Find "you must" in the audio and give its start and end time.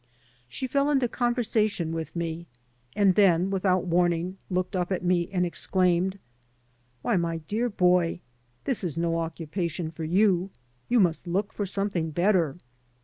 10.89-11.27